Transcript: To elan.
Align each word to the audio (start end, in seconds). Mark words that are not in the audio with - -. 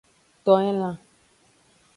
To 0.43 0.51
elan. 0.69 0.95